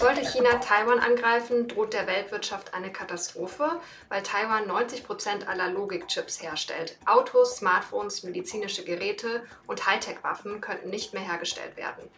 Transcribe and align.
Sollte 0.00 0.22
China 0.22 0.58
Taiwan 0.60 0.98
angreifen, 0.98 1.68
droht 1.68 1.92
der 1.92 2.06
Weltwirtschaft 2.06 2.72
eine 2.72 2.90
Katastrophe, 2.90 3.82
weil 4.08 4.22
Taiwan 4.22 4.66
90 4.66 5.04
Prozent 5.04 5.46
aller 5.46 5.70
Logikchips 5.70 6.42
herstellt. 6.42 6.98
Autos, 7.04 7.56
Smartphones, 7.56 8.22
medizinische 8.22 8.82
Geräte 8.82 9.42
und 9.66 9.86
Hightech-Waffen 9.86 10.62
könnten 10.62 10.88
nicht 10.88 11.12
mehr 11.12 11.22
hergestellt 11.22 11.76
werden. 11.76 12.08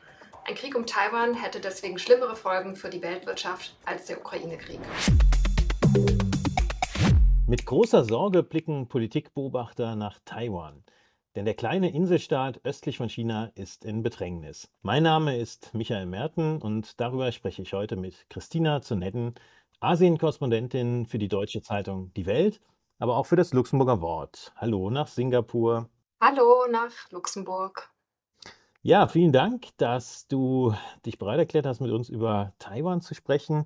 Ein 0.45 0.55
Krieg 0.55 0.77
um 0.77 0.87
Taiwan 0.87 1.35
hätte 1.35 1.59
deswegen 1.59 1.99
schlimmere 1.99 2.37
Folgen 2.37 2.77
für 2.77 2.89
die 2.89 3.03
Weltwirtschaft 3.03 3.75
als 3.85 4.07
der 4.07 4.21
Ukraine-Krieg. 4.21 4.79
Mit 7.49 7.67
großer 7.67 8.05
Sorge 8.05 8.45
blicken 8.45 8.87
Politikbeobachter 8.87 9.97
nach 9.97 10.21
Taiwan. 10.25 10.85
Denn 11.35 11.47
der 11.47 11.55
kleine 11.55 11.91
Inselstaat 11.91 12.61
östlich 12.63 12.99
von 12.99 13.09
China 13.09 13.51
ist 13.55 13.87
in 13.87 14.03
Bedrängnis. 14.03 14.71
Mein 14.83 15.03
Name 15.03 15.39
ist 15.39 15.73
Michael 15.73 16.05
Merten 16.05 16.61
und 16.61 17.01
darüber 17.01 17.33
spreche 17.33 17.63
ich 17.63 17.73
heute 17.73 17.97
mit 17.97 18.29
Christina 18.29 18.83
Zunetten, 18.83 19.35
Asien-Korrespondentin 19.81 21.07
für 21.07 21.17
die 21.17 21.29
deutsche 21.29 21.63
Zeitung 21.63 22.13
Die 22.13 22.27
Welt, 22.27 22.61
aber 22.99 23.17
auch 23.17 23.25
für 23.25 23.37
das 23.37 23.55
Luxemburger 23.55 24.03
Wort. 24.03 24.53
Hallo 24.57 24.91
nach 24.91 25.07
Singapur. 25.07 25.89
Hallo 26.21 26.67
nach 26.71 26.93
Luxemburg. 27.11 27.91
Ja, 28.83 29.09
vielen 29.09 29.33
Dank, 29.33 29.69
dass 29.79 30.29
du 30.29 30.75
dich 31.07 31.17
bereit 31.17 31.39
erklärt 31.39 31.65
hast, 31.65 31.81
mit 31.81 31.93
uns 31.93 32.11
über 32.11 32.53
Taiwan 32.59 33.01
zu 33.01 33.15
sprechen. 33.15 33.65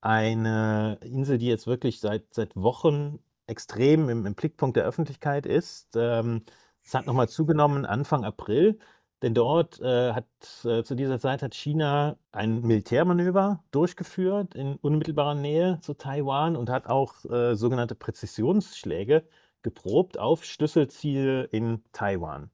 Eine 0.00 0.98
Insel, 1.02 1.38
die 1.38 1.46
jetzt 1.46 1.68
wirklich 1.68 2.00
seit, 2.00 2.34
seit 2.34 2.56
Wochen 2.56 3.20
extrem 3.46 4.08
im, 4.08 4.26
im 4.26 4.34
Blickpunkt 4.34 4.76
der 4.76 4.84
Öffentlichkeit 4.84 5.46
ist. 5.46 5.94
Ähm, 5.94 6.42
es 6.86 6.94
hat 6.94 7.06
nochmal 7.06 7.28
zugenommen 7.28 7.84
Anfang 7.84 8.24
April, 8.24 8.78
denn 9.22 9.34
dort 9.34 9.80
äh, 9.80 10.12
hat 10.12 10.26
äh, 10.64 10.84
zu 10.84 10.94
dieser 10.94 11.18
Zeit 11.18 11.42
hat 11.42 11.54
China 11.54 12.16
ein 12.32 12.60
Militärmanöver 12.62 13.64
durchgeführt 13.72 14.54
in 14.54 14.76
unmittelbarer 14.76 15.34
Nähe 15.34 15.80
zu 15.80 15.94
Taiwan 15.94 16.54
und 16.54 16.70
hat 16.70 16.86
auch 16.86 17.24
äh, 17.24 17.56
sogenannte 17.56 17.94
Präzisionsschläge 17.96 19.24
geprobt 19.62 20.18
auf 20.18 20.44
Schlüsselziele 20.44 21.44
in 21.44 21.82
Taiwan. 21.92 22.50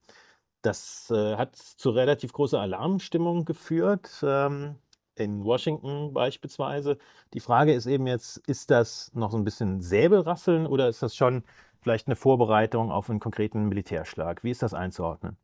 Das 0.62 1.11
äh, 1.11 1.37
hat 1.37 1.57
zu 1.57 1.91
relativ 1.91 2.33
großer 2.33 2.61
Alarmstimmung 2.61 3.45
geführt. 3.45 4.23
Ähm, 4.23 4.77
in 5.14 5.45
Washington 5.45 6.12
beispielsweise. 6.14 6.98
Die 7.35 7.41
Frage 7.41 7.75
ist 7.75 7.87
eben 7.87 8.07
jetzt, 8.07 8.39
ist 8.48 8.70
das 8.70 9.11
noch 9.14 9.31
so 9.31 9.37
ein 9.37 9.45
bisschen 9.45 9.83
Säbelrasseln 9.83 10.67
oder 10.67 10.89
ist 10.89 11.03
das 11.03 11.14
schon 11.14 11.45
vielleicht 11.83 12.07
eine 12.07 12.17
Vorbereitung 12.17 12.91
auf 12.91 13.11
einen 13.11 13.21
konkreten 13.21 13.69
Militärschlag. 13.69 14.45
Wie 14.45 14.51
ist 14.51 14.63
das 14.63 14.75
einzuordnen? 14.75 15.37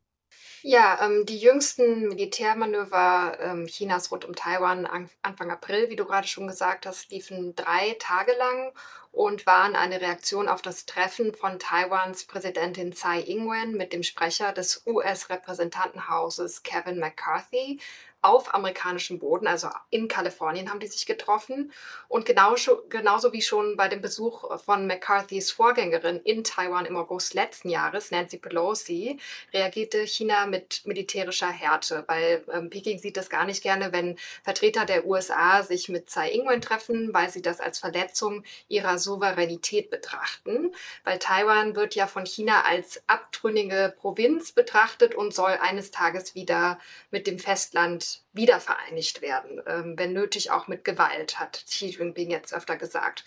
Ja, 0.61 0.99
ähm, 1.05 1.25
die 1.25 1.37
jüngsten 1.37 2.09
Militärmanöver 2.09 3.37
ähm, 3.39 3.65
Chinas 3.67 4.11
rund 4.11 4.25
um 4.25 4.35
Taiwan 4.35 4.85
an, 4.85 5.09
Anfang 5.21 5.51
April, 5.51 5.89
wie 5.89 5.95
du 5.95 6.05
gerade 6.05 6.27
schon 6.27 6.47
gesagt 6.47 6.85
hast, 6.85 7.11
liefen 7.11 7.55
drei 7.55 7.95
Tage 7.99 8.33
lang 8.37 8.73
und 9.19 9.45
waren 9.45 9.75
eine 9.75 9.99
Reaktion 9.99 10.47
auf 10.47 10.61
das 10.61 10.85
Treffen 10.85 11.35
von 11.35 11.59
Taiwans 11.59 12.23
Präsidentin 12.23 12.93
Tsai 12.93 13.19
Ing-wen 13.19 13.73
mit 13.75 13.91
dem 13.91 14.01
Sprecher 14.01 14.53
des 14.53 14.83
US-Repräsentantenhauses 14.85 16.63
Kevin 16.63 16.99
McCarthy 16.99 17.81
auf 18.21 18.53
amerikanischem 18.53 19.19
Boden, 19.19 19.47
also 19.47 19.69
in 19.89 20.07
Kalifornien 20.09 20.69
haben 20.69 20.81
die 20.81 20.87
sich 20.87 21.05
getroffen. 21.05 21.71
Und 22.09 22.25
genau, 22.25 22.55
genauso 22.89 23.31
wie 23.31 23.41
schon 23.41 23.77
bei 23.77 23.87
dem 23.87 24.01
Besuch 24.01 24.59
von 24.61 24.87
McCarthys 24.87 25.51
Vorgängerin 25.51 26.19
in 26.23 26.43
Taiwan 26.43 26.85
im 26.85 26.97
August 26.97 27.33
letzten 27.33 27.69
Jahres, 27.69 28.11
Nancy 28.11 28.37
Pelosi, 28.37 29.19
reagierte 29.53 30.05
China 30.05 30.47
mit 30.47 30.81
militärischer 30.85 31.49
Härte, 31.49 32.03
weil 32.07 32.43
ähm, 32.51 32.69
Peking 32.69 32.99
sieht 32.99 33.15
das 33.15 33.29
gar 33.29 33.45
nicht 33.45 33.63
gerne, 33.63 33.93
wenn 33.93 34.17
Vertreter 34.43 34.85
der 34.85 35.05
USA 35.05 35.63
sich 35.63 35.87
mit 35.87 36.09
Tsai 36.09 36.31
Ing-wen 36.31 36.61
treffen, 36.61 37.13
weil 37.13 37.29
sie 37.29 37.41
das 37.41 37.61
als 37.61 37.79
Verletzung 37.79 38.43
ihrer 38.67 38.99
Souveränität 39.09 39.89
betrachten. 39.89 40.73
Weil 41.03 41.19
Taiwan 41.19 41.75
wird 41.75 41.95
ja 41.95 42.07
von 42.07 42.25
China 42.25 42.63
als 42.63 43.01
abtrünnige 43.07 43.93
Provinz 43.97 44.51
betrachtet 44.51 45.15
und 45.15 45.33
soll 45.33 45.57
eines 45.61 45.91
Tages 45.91 46.35
wieder 46.35 46.79
mit 47.11 47.27
dem 47.27 47.39
Festland 47.39 48.21
wiedervereinigt 48.33 49.21
werden, 49.21 49.61
ähm, 49.65 49.93
wenn 49.97 50.13
nötig 50.13 50.51
auch 50.51 50.67
mit 50.67 50.83
Gewalt, 50.83 51.39
hat 51.39 51.63
Xi 51.65 51.87
Jinping 51.87 52.29
jetzt 52.29 52.53
öfter 52.53 52.77
gesagt. 52.77 53.25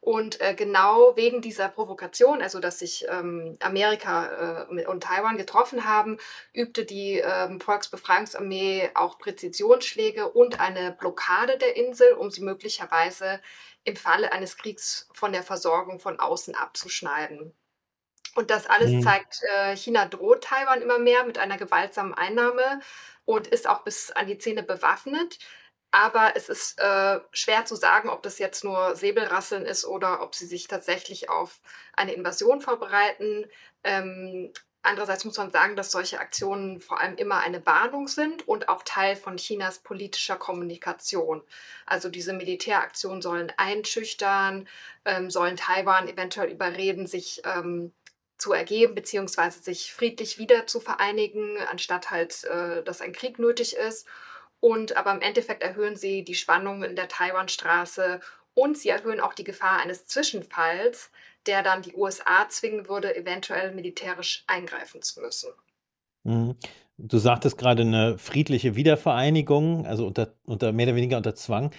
Und 0.00 0.40
äh, 0.40 0.54
genau 0.54 1.14
wegen 1.16 1.42
dieser 1.42 1.68
Provokation, 1.68 2.40
also 2.40 2.58
dass 2.58 2.78
sich 2.78 3.04
ähm, 3.10 3.58
Amerika 3.60 4.66
äh, 4.70 4.86
und 4.86 5.02
Taiwan 5.02 5.36
getroffen 5.36 5.84
haben, 5.84 6.16
übte 6.54 6.86
die 6.86 7.18
ähm, 7.18 7.60
Volksbefreiungsarmee 7.60 8.90
auch 8.94 9.18
Präzisionsschläge 9.18 10.30
und 10.30 10.58
eine 10.58 10.92
Blockade 10.92 11.58
der 11.58 11.76
Insel, 11.76 12.12
um 12.14 12.30
sie 12.30 12.40
möglicherweise 12.40 13.40
im 13.84 13.96
Falle 13.96 14.32
eines 14.32 14.56
Kriegs 14.56 15.08
von 15.12 15.32
der 15.32 15.42
Versorgung 15.42 16.00
von 16.00 16.20
außen 16.20 16.54
abzuschneiden. 16.54 17.54
Und 18.34 18.50
das 18.50 18.66
alles 18.66 18.90
mhm. 18.90 19.02
zeigt, 19.02 19.40
äh, 19.54 19.76
China 19.76 20.06
droht 20.06 20.44
Taiwan 20.44 20.82
immer 20.82 20.98
mehr 20.98 21.24
mit 21.24 21.38
einer 21.38 21.58
gewaltsamen 21.58 22.14
Einnahme 22.14 22.80
und 23.24 23.46
ist 23.46 23.68
auch 23.68 23.82
bis 23.82 24.12
an 24.12 24.26
die 24.26 24.38
Zähne 24.38 24.62
bewaffnet. 24.62 25.38
Aber 25.92 26.36
es 26.36 26.48
ist 26.48 26.78
äh, 26.78 27.18
schwer 27.32 27.64
zu 27.64 27.74
sagen, 27.74 28.08
ob 28.08 28.22
das 28.22 28.38
jetzt 28.38 28.62
nur 28.62 28.94
Säbelrasseln 28.94 29.66
ist 29.66 29.84
oder 29.84 30.22
ob 30.22 30.36
sie 30.36 30.46
sich 30.46 30.68
tatsächlich 30.68 31.28
auf 31.28 31.60
eine 31.94 32.12
Invasion 32.14 32.60
vorbereiten. 32.60 33.46
Ähm, 33.82 34.52
andererseits 34.82 35.24
muss 35.24 35.36
man 35.36 35.50
sagen, 35.50 35.76
dass 35.76 35.90
solche 35.90 36.20
Aktionen 36.20 36.80
vor 36.80 37.00
allem 37.00 37.16
immer 37.16 37.38
eine 37.40 37.64
Warnung 37.66 38.08
sind 38.08 38.46
und 38.48 38.68
auch 38.68 38.82
Teil 38.82 39.16
von 39.16 39.36
Chinas 39.36 39.78
politischer 39.78 40.36
Kommunikation. 40.36 41.42
Also 41.86 42.08
diese 42.08 42.32
Militäraktionen 42.32 43.22
sollen 43.22 43.52
einschüchtern, 43.56 44.68
ähm, 45.04 45.30
sollen 45.30 45.56
Taiwan 45.56 46.08
eventuell 46.08 46.50
überreden, 46.50 47.06
sich 47.06 47.42
ähm, 47.44 47.92
zu 48.38 48.52
ergeben, 48.52 48.94
beziehungsweise 48.94 49.62
sich 49.62 49.92
friedlich 49.92 50.38
wieder 50.38 50.66
zu 50.66 50.80
vereinigen, 50.80 51.58
anstatt 51.70 52.10
halt, 52.10 52.44
äh, 52.44 52.82
dass 52.82 53.02
ein 53.02 53.12
Krieg 53.12 53.38
nötig 53.38 53.76
ist. 53.76 54.06
Und 54.60 54.96
aber 54.96 55.12
im 55.12 55.22
Endeffekt 55.22 55.62
erhöhen 55.62 55.96
sie 55.96 56.22
die 56.22 56.34
Spannung 56.34 56.82
in 56.82 56.96
der 56.96 57.08
Taiwanstraße 57.08 58.20
und 58.54 58.76
sie 58.76 58.88
erhöhen 58.88 59.20
auch 59.20 59.34
die 59.34 59.44
Gefahr 59.44 59.80
eines 59.80 60.06
Zwischenfalls, 60.06 61.10
der 61.46 61.62
dann 61.62 61.82
die 61.82 61.94
USA 61.94 62.48
zwingen 62.48 62.88
würde, 62.88 63.14
eventuell 63.16 63.72
militärisch 63.72 64.44
eingreifen 64.46 65.02
zu 65.02 65.20
müssen. 65.20 65.50
Mhm. 66.24 66.56
Du 67.02 67.16
sagtest 67.16 67.56
gerade 67.56 67.82
eine 67.82 68.18
friedliche 68.18 68.76
Wiedervereinigung, 68.76 69.86
also 69.86 70.06
unter, 70.06 70.34
unter 70.44 70.72
mehr 70.72 70.86
oder 70.86 70.96
weniger 70.96 71.16
unter 71.16 71.34
Zwang. 71.34 71.70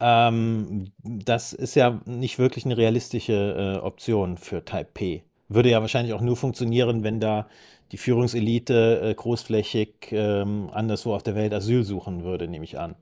Ähm, 0.00 0.92
das 1.02 1.54
ist 1.54 1.76
ja 1.76 2.02
nicht 2.04 2.38
wirklich 2.38 2.66
eine 2.66 2.76
realistische 2.76 3.78
äh, 3.78 3.78
Option 3.78 4.36
für 4.36 4.64
Taipei. 4.64 5.24
Würde 5.48 5.70
ja 5.70 5.80
wahrscheinlich 5.80 6.12
auch 6.12 6.20
nur 6.20 6.36
funktionieren, 6.36 7.04
wenn 7.04 7.20
da 7.20 7.48
die 7.92 7.96
Führungselite 7.96 9.00
äh, 9.02 9.14
großflächig 9.14 10.08
ähm, 10.10 10.68
anderswo 10.72 11.14
auf 11.14 11.22
der 11.22 11.36
Welt 11.36 11.54
Asyl 11.54 11.84
suchen 11.84 12.24
würde, 12.24 12.48
nehme 12.48 12.64
ich 12.64 12.78
an. 12.78 12.96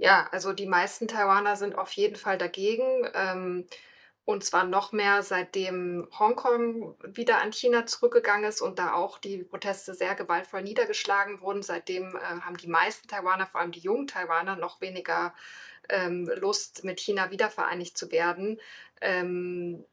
Ja, 0.00 0.28
also 0.32 0.54
die 0.54 0.66
meisten 0.66 1.08
Taiwaner 1.08 1.56
sind 1.56 1.76
auf 1.76 1.92
jeden 1.92 2.16
Fall 2.16 2.38
dagegen. 2.38 3.06
Ähm, 3.12 3.66
und 4.24 4.44
zwar 4.44 4.64
noch 4.64 4.92
mehr, 4.92 5.22
seitdem 5.22 6.08
Hongkong 6.18 6.96
wieder 7.04 7.42
an 7.42 7.52
China 7.52 7.84
zurückgegangen 7.84 8.48
ist 8.48 8.62
und 8.62 8.78
da 8.78 8.94
auch 8.94 9.18
die 9.18 9.44
Proteste 9.44 9.92
sehr 9.94 10.14
gewaltvoll 10.14 10.62
niedergeschlagen 10.62 11.42
wurden. 11.42 11.62
Seitdem 11.62 12.16
äh, 12.16 12.20
haben 12.40 12.56
die 12.56 12.66
meisten 12.68 13.08
Taiwaner, 13.08 13.46
vor 13.46 13.60
allem 13.60 13.72
die 13.72 13.80
jungen 13.80 14.06
Taiwaner, 14.06 14.56
noch 14.56 14.80
weniger 14.80 15.34
ähm, 15.90 16.30
Lust, 16.36 16.82
mit 16.84 16.98
China 17.00 17.30
wiedervereinigt 17.30 17.98
zu 17.98 18.10
werden. 18.10 18.58
Ähm, 19.02 19.84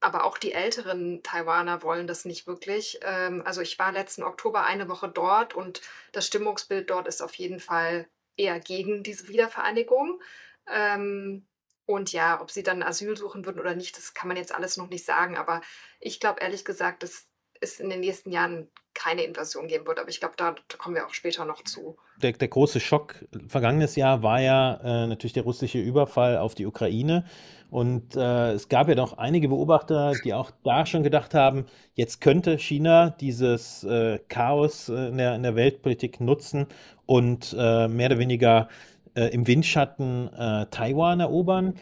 aber 0.00 0.24
auch 0.24 0.38
die 0.38 0.52
älteren 0.52 1.22
Taiwaner 1.22 1.82
wollen 1.82 2.06
das 2.06 2.24
nicht 2.24 2.46
wirklich. 2.46 3.00
Ähm, 3.02 3.42
also 3.44 3.60
ich 3.60 3.78
war 3.78 3.92
letzten 3.92 4.22
Oktober 4.22 4.64
eine 4.64 4.88
Woche 4.88 5.08
dort 5.10 5.54
und 5.54 5.82
das 6.12 6.26
Stimmungsbild 6.26 6.88
dort 6.90 7.06
ist 7.08 7.22
auf 7.22 7.34
jeden 7.34 7.60
Fall 7.60 8.08
eher 8.36 8.60
gegen 8.60 9.02
diese 9.02 9.28
Wiedervereinigung. 9.28 10.20
Ähm, 10.66 11.46
und 11.86 12.12
ja, 12.12 12.40
ob 12.40 12.50
sie 12.50 12.62
dann 12.62 12.82
Asyl 12.82 13.16
suchen 13.16 13.44
würden 13.44 13.60
oder 13.60 13.74
nicht, 13.74 13.96
das 13.96 14.14
kann 14.14 14.28
man 14.28 14.36
jetzt 14.36 14.54
alles 14.54 14.76
noch 14.76 14.88
nicht 14.88 15.04
sagen. 15.04 15.36
Aber 15.36 15.60
ich 16.00 16.20
glaube 16.20 16.40
ehrlich 16.40 16.64
gesagt, 16.64 17.02
dass 17.02 17.28
es 17.62 17.80
in 17.80 17.88
den 17.88 18.00
nächsten 18.00 18.30
Jahren 18.30 18.68
keine 18.94 19.22
Invasion 19.22 19.68
geben 19.68 19.86
wird. 19.86 19.98
Aber 19.98 20.08
ich 20.08 20.20
glaube, 20.20 20.34
da, 20.36 20.54
da, 20.68 20.76
kommen 20.76 20.94
wir 20.94 21.06
auch 21.06 21.14
später 21.14 21.44
noch 21.44 21.62
zu. 21.64 21.96
Der, 22.18 22.32
der 22.32 22.48
große 22.48 22.80
Schock 22.80 23.24
vergangenes 23.48 23.96
Jahr 23.96 24.22
war 24.22 24.40
ja 24.40 24.80
äh, 24.82 25.06
natürlich 25.06 25.32
der 25.32 25.44
russische 25.44 25.78
Überfall 25.78 26.36
auf 26.36 26.54
die 26.54 26.66
Ukraine. 26.66 27.24
Und 27.70 28.16
äh, 28.16 28.52
es 28.52 28.68
gab 28.68 28.88
ja 28.88 28.94
doch 28.94 29.16
einige 29.16 29.48
Beobachter, 29.48 30.12
die 30.24 30.34
auch 30.34 30.50
da 30.62 30.84
schon 30.84 31.02
gedacht 31.02 31.32
haben, 31.32 31.64
jetzt 31.94 32.20
könnte 32.20 32.58
China 32.58 33.08
dieses 33.08 33.82
äh, 33.84 34.18
Chaos 34.28 34.90
äh, 34.90 35.08
in 35.08 35.16
der, 35.16 35.34
in, 35.34 35.42
der, 35.42 35.56
Weltpolitik 35.56 36.20
nutzen 36.20 36.66
und 37.06 37.56
äh, 37.58 37.88
mehr 37.88 38.08
oder 38.08 38.18
weniger 38.18 38.68
äh, 39.14 39.28
im 39.28 39.46
Windschatten 39.46 40.30
Taiwan 40.70 41.20
erobern. 41.20 41.74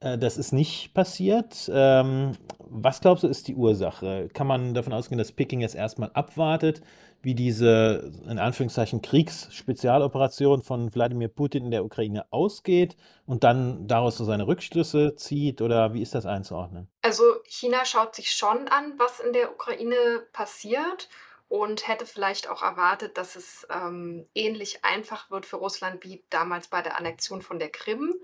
Äh, 0.00 0.18
das 0.18 0.36
ist 0.36 0.52
nicht 0.52 0.94
passiert. 0.94 1.70
Ähm, 1.72 2.32
was 2.58 3.00
glaubst 3.00 3.24
du, 3.24 3.28
ist 3.28 3.48
die 3.48 3.54
Ursache? 3.54 4.28
Kann 4.32 4.46
man 4.46 4.74
davon 4.74 4.92
ausgehen, 4.92 5.18
dass 5.18 5.32
Peking 5.32 5.60
jetzt 5.60 5.74
erstmal 5.74 6.10
abwartet, 6.14 6.82
wie 7.22 7.34
diese 7.34 8.12
in 8.28 8.38
Anführungszeichen 8.38 9.02
Kriegsspezialoperation 9.02 10.62
von 10.62 10.94
Wladimir 10.94 11.28
Putin 11.28 11.64
in 11.66 11.70
der 11.70 11.84
Ukraine 11.84 12.26
ausgeht 12.30 12.96
und 13.26 13.42
dann 13.44 13.88
daraus 13.88 14.16
so 14.16 14.24
seine 14.24 14.46
Rückschlüsse 14.46 15.16
zieht? 15.16 15.60
Oder 15.62 15.94
wie 15.94 16.02
ist 16.02 16.14
das 16.14 16.26
einzuordnen? 16.26 16.88
Also 17.02 17.24
China 17.44 17.84
schaut 17.84 18.14
sich 18.14 18.30
schon 18.30 18.68
an, 18.68 18.94
was 18.98 19.20
in 19.20 19.32
der 19.32 19.50
Ukraine 19.52 19.96
passiert 20.32 21.08
und 21.48 21.86
hätte 21.86 22.06
vielleicht 22.06 22.48
auch 22.48 22.62
erwartet, 22.62 23.16
dass 23.16 23.36
es 23.36 23.66
ähm, 23.70 24.26
ähnlich 24.34 24.84
einfach 24.84 25.30
wird 25.30 25.46
für 25.46 25.56
Russland 25.56 26.02
wie 26.04 26.24
damals 26.30 26.68
bei 26.68 26.82
der 26.82 26.98
Annexion 26.98 27.42
von 27.42 27.58
der 27.58 27.70
Krim. 27.70 28.14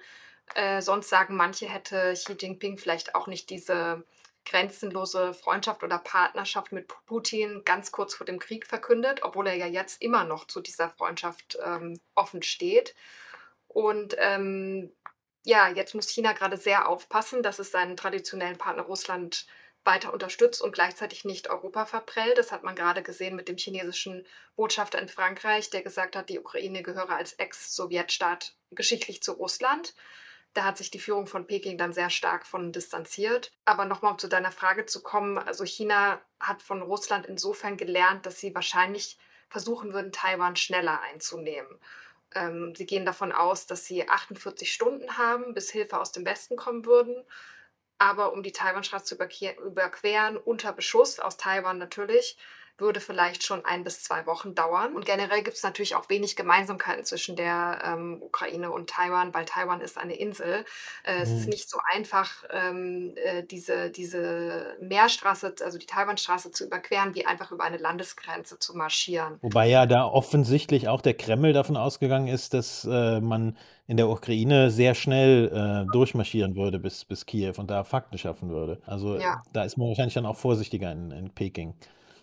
Äh, 0.54 0.82
sonst 0.82 1.08
sagen 1.08 1.36
manche, 1.36 1.68
hätte 1.68 2.12
Xi 2.14 2.32
Jinping 2.38 2.78
vielleicht 2.78 3.14
auch 3.14 3.26
nicht 3.26 3.50
diese 3.50 4.04
grenzenlose 4.44 5.34
Freundschaft 5.34 5.82
oder 5.82 5.98
Partnerschaft 5.98 6.72
mit 6.72 6.88
Putin 7.06 7.62
ganz 7.64 7.92
kurz 7.92 8.14
vor 8.14 8.26
dem 8.26 8.38
Krieg 8.38 8.66
verkündet, 8.66 9.20
obwohl 9.22 9.46
er 9.46 9.54
ja 9.54 9.66
jetzt 9.66 10.02
immer 10.02 10.24
noch 10.24 10.46
zu 10.46 10.60
dieser 10.60 10.90
Freundschaft 10.90 11.58
ähm, 11.64 12.00
offen 12.14 12.42
steht. 12.42 12.94
Und 13.68 14.16
ähm, 14.18 14.92
ja, 15.44 15.68
jetzt 15.68 15.94
muss 15.94 16.08
China 16.08 16.32
gerade 16.32 16.56
sehr 16.56 16.88
aufpassen, 16.88 17.42
dass 17.42 17.58
es 17.58 17.70
seinen 17.70 17.96
traditionellen 17.96 18.58
Partner 18.58 18.82
Russland 18.82 19.46
weiter 19.84 20.12
unterstützt 20.12 20.62
und 20.62 20.72
gleichzeitig 20.72 21.24
nicht 21.24 21.50
Europa 21.50 21.86
verprellt. 21.86 22.38
Das 22.38 22.52
hat 22.52 22.62
man 22.62 22.76
gerade 22.76 23.02
gesehen 23.02 23.34
mit 23.34 23.48
dem 23.48 23.56
chinesischen 23.56 24.24
Botschafter 24.54 25.00
in 25.00 25.08
Frankreich, 25.08 25.70
der 25.70 25.82
gesagt 25.82 26.14
hat, 26.14 26.28
die 26.28 26.38
Ukraine 26.38 26.82
gehöre 26.82 27.10
als 27.10 27.32
Ex-Sowjetstaat 27.32 28.54
geschichtlich 28.70 29.22
zu 29.22 29.32
Russland. 29.32 29.94
Da 30.54 30.64
hat 30.64 30.76
sich 30.76 30.90
die 30.90 30.98
Führung 30.98 31.26
von 31.26 31.46
Peking 31.46 31.78
dann 31.78 31.92
sehr 31.92 32.10
stark 32.10 32.46
von 32.46 32.72
distanziert. 32.72 33.52
Aber 33.64 33.84
nochmal, 33.84 34.12
um 34.12 34.18
zu 34.18 34.28
deiner 34.28 34.52
Frage 34.52 34.86
zu 34.86 35.02
kommen, 35.02 35.38
also 35.38 35.64
China 35.64 36.20
hat 36.40 36.62
von 36.62 36.82
Russland 36.82 37.26
insofern 37.26 37.76
gelernt, 37.76 38.26
dass 38.26 38.38
sie 38.38 38.54
wahrscheinlich 38.54 39.18
versuchen 39.48 39.92
würden, 39.92 40.12
Taiwan 40.12 40.56
schneller 40.56 41.00
einzunehmen. 41.02 41.78
Ähm, 42.34 42.74
sie 42.74 42.86
gehen 42.86 43.04
davon 43.04 43.32
aus, 43.32 43.66
dass 43.66 43.86
sie 43.86 44.08
48 44.08 44.72
Stunden 44.72 45.18
haben, 45.18 45.54
bis 45.54 45.70
Hilfe 45.70 45.98
aus 45.98 46.12
dem 46.12 46.24
Westen 46.24 46.56
kommen 46.56 46.84
würden. 46.84 47.24
Aber 47.98 48.32
um 48.32 48.42
die 48.42 48.52
Taiwanstraße 48.52 49.04
zu 49.04 49.14
überqueren, 49.14 50.36
unter 50.36 50.72
Beschuss 50.72 51.20
aus 51.20 51.36
Taiwan 51.36 51.78
natürlich, 51.78 52.36
würde 52.78 53.00
vielleicht 53.00 53.44
schon 53.44 53.64
ein 53.64 53.84
bis 53.84 54.02
zwei 54.02 54.26
Wochen 54.26 54.54
dauern. 54.54 54.94
Und 54.94 55.04
generell 55.04 55.42
gibt 55.42 55.56
es 55.56 55.62
natürlich 55.62 55.94
auch 55.94 56.08
wenig 56.08 56.36
Gemeinsamkeiten 56.36 57.04
zwischen 57.04 57.36
der 57.36 57.78
ähm, 57.84 58.18
Ukraine 58.20 58.70
und 58.70 58.90
Taiwan, 58.90 59.32
weil 59.34 59.44
Taiwan 59.44 59.80
ist 59.80 59.98
eine 59.98 60.14
Insel. 60.14 60.64
Äh, 61.04 61.16
mhm. 61.16 61.22
Es 61.22 61.30
ist 61.30 61.44
mhm. 61.44 61.50
nicht 61.50 61.70
so 61.70 61.78
einfach, 61.92 62.44
ähm, 62.50 63.14
äh, 63.16 63.42
diese, 63.44 63.90
diese 63.90 64.76
Meerstraße, 64.80 65.54
also 65.62 65.78
die 65.78 65.86
Taiwanstraße 65.86 66.50
zu 66.50 66.64
überqueren, 66.64 67.14
wie 67.14 67.26
einfach 67.26 67.52
über 67.52 67.64
eine 67.64 67.76
Landesgrenze 67.76 68.58
zu 68.58 68.76
marschieren. 68.76 69.38
Wobei 69.42 69.68
ja 69.68 69.86
da 69.86 70.04
offensichtlich 70.04 70.88
auch 70.88 71.02
der 71.02 71.14
Kreml 71.14 71.52
davon 71.52 71.76
ausgegangen 71.76 72.28
ist, 72.28 72.54
dass 72.54 72.84
äh, 72.84 73.20
man 73.20 73.56
in 73.86 73.96
der 73.96 74.08
Ukraine 74.08 74.70
sehr 74.70 74.94
schnell 74.94 75.50
äh, 75.52 75.92
durchmarschieren 75.92 76.56
würde 76.56 76.78
bis, 76.78 77.04
bis 77.04 77.26
Kiew 77.26 77.54
und 77.58 77.70
da 77.70 77.84
Fakten 77.84 78.16
schaffen 78.16 78.48
würde. 78.48 78.80
Also 78.86 79.18
ja. 79.18 79.42
da 79.52 79.64
ist 79.64 79.76
man 79.76 79.88
wahrscheinlich 79.88 80.14
dann 80.14 80.26
auch 80.26 80.36
vorsichtiger 80.36 80.90
in, 80.90 81.10
in 81.10 81.30
Peking. 81.30 81.74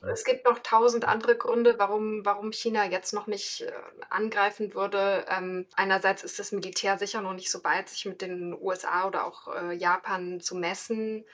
Es 0.02 0.24
gibt 0.24 0.46
noch 0.46 0.60
tausend 0.60 1.06
andere 1.06 1.36
Gründe, 1.36 1.76
warum, 1.78 2.26
warum 2.26 2.52
China 2.52 2.86
jetzt 2.86 3.14
noch 3.14 3.28
nicht 3.28 3.62
äh, 3.62 3.72
angreifen 4.10 4.74
würde. 4.74 5.26
Ähm, 5.30 5.68
einerseits 5.76 6.24
ist 6.24 6.40
das 6.40 6.52
Militär 6.52 6.98
sicher 6.98 7.22
noch 7.22 7.34
nicht 7.34 7.52
so 7.52 7.64
weit, 7.64 7.90
sich 7.90 8.06
mit 8.06 8.22
den 8.22 8.54
USA 8.54 9.08
oder 9.08 9.26
auch 9.26 9.54
äh, 9.54 9.74
Japan 9.74 10.40
zu 10.40 10.56
messen. 10.56 11.26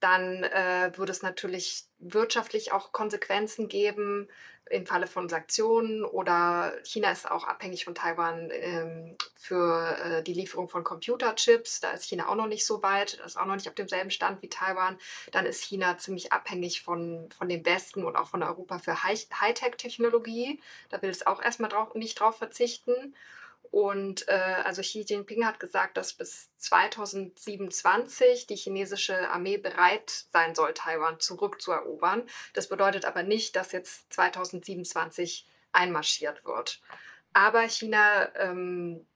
Dann 0.00 0.44
äh, 0.44 0.92
würde 0.94 1.12
es 1.12 1.22
natürlich 1.22 1.84
wirtschaftlich 1.98 2.72
auch 2.72 2.92
Konsequenzen 2.92 3.68
geben 3.68 4.28
im 4.68 4.84
Falle 4.84 5.06
von 5.06 5.28
Sanktionen 5.28 6.04
oder 6.04 6.72
China 6.82 7.10
ist 7.12 7.30
auch 7.30 7.44
abhängig 7.44 7.84
von 7.84 7.94
Taiwan 7.94 8.50
ähm, 8.52 9.16
für 9.36 9.96
äh, 10.02 10.22
die 10.22 10.34
Lieferung 10.34 10.68
von 10.68 10.82
Computerchips. 10.82 11.80
Da 11.80 11.92
ist 11.92 12.04
China 12.04 12.28
auch 12.28 12.34
noch 12.34 12.48
nicht 12.48 12.66
so 12.66 12.82
weit, 12.82 13.14
ist 13.14 13.38
auch 13.38 13.46
noch 13.46 13.54
nicht 13.54 13.68
auf 13.68 13.74
demselben 13.74 14.10
Stand 14.10 14.42
wie 14.42 14.48
Taiwan. 14.48 14.98
Dann 15.30 15.46
ist 15.46 15.62
China 15.62 15.98
ziemlich 15.98 16.32
abhängig 16.32 16.82
von, 16.82 17.28
von 17.36 17.48
dem 17.48 17.64
Westen 17.64 18.04
und 18.04 18.16
auch 18.16 18.28
von 18.28 18.42
Europa 18.42 18.78
für 18.78 19.04
Hightech-Technologie. 19.04 20.60
Da 20.88 21.00
will 21.00 21.10
es 21.10 21.26
auch 21.26 21.40
erstmal 21.40 21.70
drauf, 21.70 21.94
nicht 21.94 22.18
drauf 22.18 22.36
verzichten. 22.36 23.14
Und 23.76 24.26
äh, 24.28 24.32
also 24.64 24.80
Xi 24.80 25.04
Jinping 25.06 25.44
hat 25.44 25.60
gesagt, 25.60 25.98
dass 25.98 26.14
bis 26.14 26.48
2027 26.56 28.46
die 28.46 28.56
chinesische 28.56 29.28
Armee 29.28 29.58
bereit 29.58 30.24
sein 30.32 30.54
soll, 30.54 30.72
Taiwan 30.72 31.20
zurückzuerobern. 31.20 32.26
Das 32.54 32.70
bedeutet 32.70 33.04
aber 33.04 33.22
nicht, 33.22 33.54
dass 33.54 33.72
jetzt 33.72 34.10
2027 34.14 35.46
einmarschiert 35.72 36.42
wird. 36.46 36.80
Aber 37.34 37.68
China 37.68 38.34
ähm, 38.36 39.06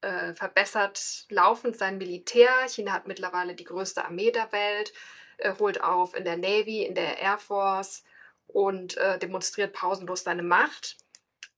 äh, 0.00 0.32
verbessert 0.32 1.26
laufend 1.28 1.76
sein 1.76 1.98
Militär. 1.98 2.48
China 2.68 2.92
hat 2.92 3.06
mittlerweile 3.06 3.54
die 3.54 3.64
größte 3.64 4.02
Armee 4.02 4.30
der 4.30 4.50
Welt, 4.50 4.94
äh, 5.36 5.52
holt 5.58 5.82
auf 5.82 6.14
in 6.14 6.24
der 6.24 6.38
Navy, 6.38 6.86
in 6.86 6.94
der 6.94 7.18
Air 7.18 7.36
Force 7.36 8.02
und 8.46 8.96
äh, 8.96 9.18
demonstriert 9.18 9.74
pausenlos 9.74 10.22
seine 10.22 10.42
Macht. 10.42 10.96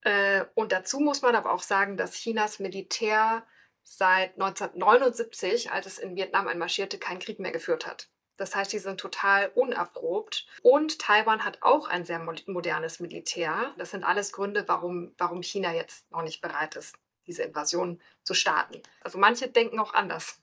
Äh, 0.03 0.45
und 0.55 0.71
dazu 0.71 0.99
muss 0.99 1.21
man 1.21 1.35
aber 1.35 1.51
auch 1.51 1.63
sagen, 1.63 1.97
dass 1.97 2.15
Chinas 2.15 2.59
Militär 2.59 3.45
seit 3.83 4.33
1979, 4.33 5.71
als 5.71 5.85
es 5.85 5.99
in 5.99 6.15
Vietnam 6.15 6.47
einmarschierte, 6.47 6.97
keinen 6.97 7.19
Krieg 7.19 7.39
mehr 7.39 7.51
geführt 7.51 7.85
hat. 7.85 8.09
Das 8.37 8.55
heißt, 8.55 8.73
die 8.73 8.79
sind 8.79 8.99
total 8.99 9.49
unerprobt. 9.55 10.47
Und 10.63 10.99
Taiwan 10.99 11.45
hat 11.45 11.59
auch 11.61 11.87
ein 11.87 12.03
sehr 12.03 12.19
modernes 12.19 12.99
Militär. 12.99 13.73
Das 13.77 13.91
sind 13.91 14.03
alles 14.03 14.31
Gründe, 14.31 14.63
warum, 14.67 15.13
warum 15.17 15.43
China 15.43 15.73
jetzt 15.73 16.09
noch 16.11 16.23
nicht 16.23 16.41
bereit 16.41 16.75
ist, 16.75 16.95
diese 17.27 17.43
Invasion 17.43 18.01
zu 18.23 18.33
starten. 18.33 18.81
Also 19.01 19.17
manche 19.17 19.47
denken 19.47 19.79
auch 19.79 19.93
anders. 19.93 20.39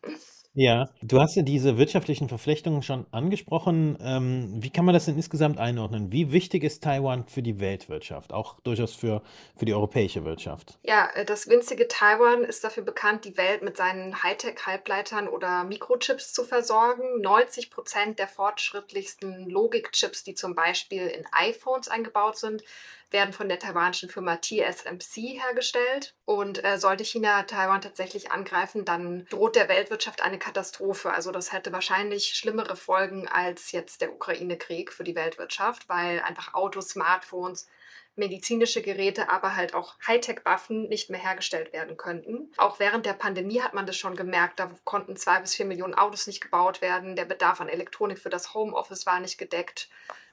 Ja, 0.52 0.90
du 1.00 1.20
hast 1.20 1.36
ja 1.36 1.42
diese 1.42 1.78
wirtschaftlichen 1.78 2.28
Verflechtungen 2.28 2.82
schon 2.82 3.06
angesprochen. 3.12 3.96
Ähm, 4.02 4.50
wie 4.56 4.70
kann 4.70 4.84
man 4.84 4.94
das 4.94 5.04
denn 5.04 5.14
insgesamt 5.14 5.58
einordnen? 5.58 6.10
Wie 6.10 6.32
wichtig 6.32 6.64
ist 6.64 6.82
Taiwan 6.82 7.28
für 7.28 7.40
die 7.40 7.60
Weltwirtschaft, 7.60 8.32
auch 8.32 8.58
durchaus 8.60 8.92
für, 8.92 9.22
für 9.56 9.64
die 9.64 9.74
europäische 9.74 10.24
Wirtschaft? 10.24 10.76
Ja, 10.82 11.08
äh, 11.14 11.24
das 11.24 11.48
winzige 11.48 11.86
Taiwan 11.86 12.42
ist 12.42 12.64
dafür 12.64 12.82
bekannt, 12.82 13.24
die 13.26 13.36
Welt 13.36 13.62
mit 13.62 13.76
seinen 13.76 14.24
Hightech-Halbleitern 14.24 15.28
oder 15.28 15.62
Mikrochips 15.62 16.32
zu 16.32 16.42
versorgen. 16.42 17.20
90 17.20 17.70
Prozent 17.70 18.18
der 18.18 18.26
fortschrittlichsten 18.26 19.48
Logikchips, 19.48 20.24
die 20.24 20.34
zum 20.34 20.56
Beispiel 20.56 21.06
in 21.06 21.26
iPhones 21.30 21.86
eingebaut 21.86 22.38
sind, 22.38 22.64
werden 23.12 23.32
von 23.32 23.48
der 23.48 23.60
taiwanischen 23.60 24.08
Firma 24.08 24.40
TSMC 24.40 25.40
hergestellt. 25.40 26.14
Und 26.24 26.64
äh, 26.64 26.76
sollte 26.78 27.04
China 27.04 27.44
Taiwan 27.44 27.69
tatsächlich 27.78 28.32
angreifen, 28.32 28.84
dann 28.84 29.26
droht 29.26 29.56
der 29.56 29.68
Weltwirtschaft 29.68 30.22
eine 30.22 30.38
Katastrophe. 30.38 31.12
Also 31.12 31.30
das 31.30 31.52
hätte 31.52 31.72
wahrscheinlich 31.72 32.34
schlimmere 32.34 32.76
Folgen 32.76 33.28
als 33.28 33.72
jetzt 33.72 34.00
der 34.00 34.12
Ukraine-Krieg 34.12 34.92
für 34.92 35.04
die 35.04 35.14
Weltwirtschaft, 35.14 35.88
weil 35.88 36.20
einfach 36.20 36.54
Autos, 36.54 36.90
Smartphones, 36.90 37.68
medizinische 38.16 38.82
Geräte, 38.82 39.30
aber 39.30 39.56
halt 39.56 39.74
auch 39.74 39.94
Hightech-Waffen 40.06 40.88
nicht 40.88 41.10
mehr 41.10 41.20
hergestellt 41.20 41.72
werden 41.72 41.96
könnten. 41.96 42.52
Auch 42.56 42.78
während 42.78 43.06
der 43.06 43.14
Pandemie 43.14 43.60
hat 43.60 43.74
man 43.74 43.86
das 43.86 43.96
schon 43.96 44.16
gemerkt, 44.16 44.60
da 44.60 44.70
konnten 44.84 45.16
zwei 45.16 45.40
bis 45.40 45.54
vier 45.54 45.66
Millionen 45.66 45.94
Autos 45.94 46.26
nicht 46.26 46.40
gebaut 46.40 46.80
werden, 46.80 47.16
der 47.16 47.24
Bedarf 47.24 47.60
an 47.60 47.68
Elektronik 47.68 48.18
für 48.18 48.30
das 48.30 48.54
Homeoffice 48.54 49.06
war 49.06 49.20
nicht 49.20 49.38
gedeckt. 49.38 49.88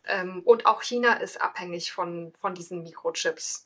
Ähm, 0.05 0.41
und 0.45 0.65
auch 0.65 0.81
China 0.81 1.13
ist 1.13 1.41
abhängig 1.41 1.91
von, 1.91 2.33
von 2.39 2.55
diesen 2.55 2.83
Mikrochips. 2.83 3.65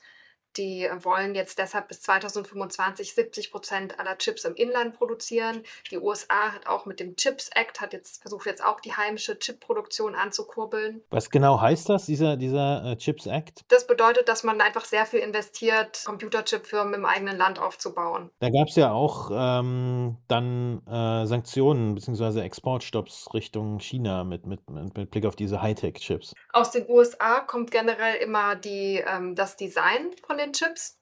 Die 0.58 0.90
wollen 1.00 1.36
jetzt 1.36 1.58
deshalb 1.60 1.88
bis 1.88 2.02
2025 2.02 3.14
70 3.14 3.52
Prozent 3.52 4.00
aller 4.00 4.18
Chips 4.18 4.44
im 4.44 4.56
Inland 4.56 4.96
produzieren. 4.96 5.64
Die 5.90 5.98
USA 5.98 6.54
hat 6.54 6.68
auch 6.68 6.86
mit 6.86 7.00
dem 7.00 7.16
Chips 7.16 7.50
Act 7.56 7.82
hat 7.82 7.94
jetzt 7.94 8.22
versucht 8.22 8.46
jetzt 8.46 8.64
auch 8.64 8.80
die 8.80 8.94
heimische 8.94 9.38
Chipproduktion 9.40 10.16
anzukurbeln. 10.16 11.02
Was 11.10 11.30
genau 11.30 11.60
heißt 11.60 11.90
das, 11.90 12.06
dieser, 12.06 12.38
dieser 12.38 12.84
äh, 12.86 12.98
Chips 12.98 13.26
Act? 13.26 13.62
Das 13.70 13.88
bedeutet, 13.88 14.28
dass 14.28 14.44
man 14.44 14.62
einfach 14.62 14.86
sehr 14.86 15.06
viel 15.06 15.20
investiert, 15.20 16.04
Computerchipfirmen 16.06 16.94
im 16.94 17.06
eigenen 17.06 17.38
Land 17.38 17.60
aufzubauen. 17.60 18.30
Da 18.40 18.50
gab 18.50 18.68
es 18.68 18.76
ja 18.76 18.92
auch 18.92 19.32
ähm, 19.34 20.18
dann 20.28 20.82
äh, 20.88 21.26
Sanktionen 21.26 21.96
bzw. 21.96 22.42
Exportstopps 22.42 23.34
Richtung 23.34 23.80
China 23.80 24.24
mit, 24.24 24.46
mit, 24.46 24.70
mit 24.70 25.12
Blick 25.12 25.26
auf 25.26 25.36
diese 25.36 25.62
Hightech-Chips. 25.62 26.34
Aus 26.54 26.72
den 26.72 26.90
USA 26.90 27.40
kommt 27.42 27.72
generell 27.72 28.16
immer 28.16 28.56
die, 28.56 29.04
ähm, 29.08 29.36
das 29.36 29.56
Design 29.56 30.12
von 30.26 30.38
den 30.42 30.54
Chips. 30.54 30.98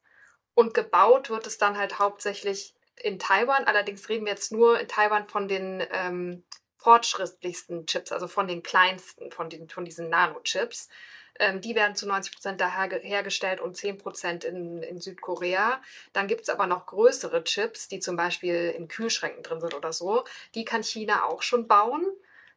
Und 0.53 0.74
gebaut 0.74 1.29
wird 1.29 1.48
es 1.48 1.58
dann 1.58 1.77
halt 1.77 2.00
hauptsächlich 2.00 2.75
in 3.01 3.17
Taiwan. 3.17 3.63
Allerdings 3.65 4.10
reden 4.10 4.25
wir 4.25 4.34
jetzt 4.34 4.51
nur 4.51 4.79
in 4.79 4.88
Taiwan 4.88 5.27
von 5.27 5.48
den 5.48 5.84
ähm, 5.91 6.43
fortschrittlichsten 6.77 7.86
Chips, 7.86 8.12
also 8.12 8.27
von 8.27 8.48
den 8.48 8.63
kleinsten, 8.63 9.31
von, 9.31 9.50
den, 9.50 9.69
von 9.69 9.86
diesen 9.86 10.10
Nano-Chips. 10.10 10.89
Ähm, 11.39 11.62
die 11.62 11.75
werden 11.75 11.96
zu 11.96 12.08
90 12.08 12.34
Prozent 12.34 12.62
da 12.62 12.69
hergestellt 12.69 13.62
und 13.62 13.77
10 13.77 13.98
Prozent 13.98 14.43
in, 14.43 14.84
in 14.84 15.00
Südkorea. 15.00 15.81
Dann 16.13 16.27
gibt 16.27 16.41
es 16.41 16.50
aber 16.50 16.67
noch 16.67 16.86
größere 16.86 17.43
Chips, 17.43 17.88
die 17.88 18.00
zum 18.00 18.17
Beispiel 18.17 18.74
in 18.75 18.88
Kühlschränken 18.88 19.43
drin 19.43 19.62
sind 19.62 19.74
oder 19.74 19.93
so. 19.93 20.25
Die 20.55 20.65
kann 20.65 20.84
China 20.84 21.25
auch 21.25 21.41
schon 21.41 21.67
bauen, 21.67 22.05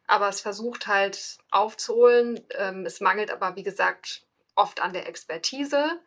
aber 0.07 0.27
es 0.27 0.41
versucht 0.41 0.87
halt 0.87 1.37
aufzuholen. 1.51 2.45
Ähm, 2.51 2.85
es 2.85 2.99
mangelt 2.99 3.31
aber, 3.31 3.55
wie 3.55 3.63
gesagt, 3.63 4.23
oft 4.55 4.81
an 4.81 4.93
der 4.93 5.07
Expertise. 5.07 5.99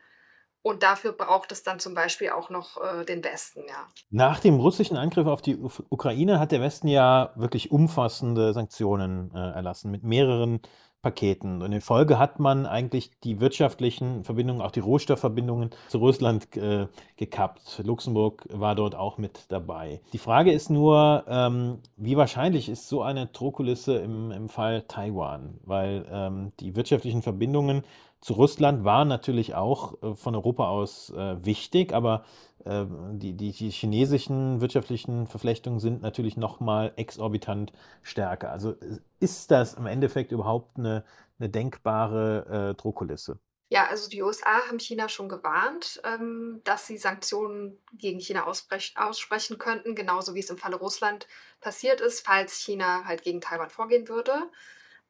Und 0.67 0.83
dafür 0.83 1.13
braucht 1.13 1.53
es 1.53 1.63
dann 1.63 1.79
zum 1.79 1.95
Beispiel 1.95 2.31
auch 2.31 2.51
noch 2.51 2.77
äh, 2.79 3.05
den 3.05 3.23
Westen, 3.23 3.61
ja. 3.69 3.87
Nach 4.11 4.41
dem 4.41 4.57
russischen 4.57 4.97
Angriff 4.97 5.29
auf 5.29 5.41
die 5.41 5.57
Ukraine 5.91 6.41
hat 6.41 6.51
der 6.51 6.61
Westen 6.61 6.89
ja 6.89 7.31
wirklich 7.37 7.71
umfassende 7.71 8.53
Sanktionen 8.53 9.31
äh, 9.33 9.39
erlassen 9.39 9.93
mit 9.93 10.03
mehreren 10.03 10.59
Paketen. 11.03 11.63
Und 11.63 11.71
in 11.71 11.81
Folge 11.81 12.19
hat 12.19 12.41
man 12.41 12.67
eigentlich 12.67 13.13
die 13.23 13.39
wirtschaftlichen 13.41 14.25
Verbindungen, 14.25 14.61
auch 14.61 14.73
die 14.73 14.81
Rohstoffverbindungen 14.81 15.71
zu 15.87 15.99
Russland 15.99 16.57
äh, 16.57 16.89
gekappt. 17.17 17.83
Luxemburg 17.85 18.45
war 18.51 18.75
dort 18.75 18.97
auch 18.97 19.19
mit 19.19 19.45
dabei. 19.47 20.01
Die 20.13 20.19
Frage 20.19 20.51
ist 20.51 20.69
nur, 20.69 21.23
ähm, 21.29 21.79
wie 21.97 22.17
wahrscheinlich 22.17 22.69
ist 22.69 22.89
so 22.89 23.03
eine 23.03 23.27
Drohkulisse 23.27 23.99
im, 23.99 24.33
im 24.33 24.49
Fall 24.49 24.83
Taiwan? 24.89 25.61
Weil 25.63 26.07
ähm, 26.11 26.53
die 26.59 26.75
wirtschaftlichen 26.75 27.23
Verbindungen 27.23 27.85
zu 28.21 28.33
Russland 28.33 28.85
waren 28.85 29.09
natürlich 29.09 29.55
auch 29.55 30.03
äh, 30.03 30.15
von 30.15 30.35
Europa 30.35 30.69
aus 30.69 31.11
äh, 31.11 31.45
wichtig, 31.45 31.93
aber 31.93 32.25
äh, 32.65 32.85
die, 33.13 33.35
die, 33.35 33.53
die, 33.53 33.71
chinesischen 33.71 34.61
wirtschaftlichen 34.61 35.27
Verflechtungen 35.27 35.81
sind 35.81 36.03
natürlich 36.03 36.37
nochmal 36.37 36.93
exorbitant 36.97 37.73
stärker. 38.03 38.51
Also 38.51 38.75
ist 39.21 39.51
das 39.51 39.75
im 39.75 39.87
Endeffekt 39.87 40.33
überhaupt 40.33 40.79
eine, 40.79 41.05
eine 41.39 41.49
denkbare 41.49 42.71
äh, 42.71 42.75
Drohkulisse? 42.75 43.39
Ja, 43.69 43.89
also 43.89 44.09
die 44.09 44.23
USA 44.23 44.69
haben 44.69 44.79
China 44.79 45.09
schon 45.09 45.29
gewarnt, 45.29 46.01
ähm, 46.05 46.61
dass 46.63 46.87
sie 46.87 46.99
Sanktionen 46.99 47.83
gegen 47.95 48.21
China 48.21 48.47
aussprechen 48.47 49.59
könnten, 49.59 49.97
genauso 49.97 50.35
wie 50.35 50.41
es 50.41 50.51
im 50.51 50.59
Falle 50.59 50.77
Russland 50.77 51.27
passiert 51.61 52.01
ist, 52.01 52.25
falls 52.25 52.61
China 52.61 53.05
halt 53.07 53.23
gegen 53.23 53.41
Taiwan 53.41 53.71
vorgehen 53.71 54.09
würde. 54.09 54.35